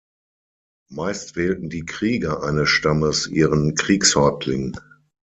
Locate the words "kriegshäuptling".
3.75-4.75